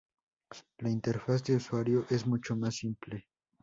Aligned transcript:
La 0.79 0.89
interfaz 0.89 1.43
de 1.43 1.57
usuario 1.57 2.07
es 2.09 2.25
mucho 2.25 2.55
más 2.55 2.75
simple. 2.75 3.27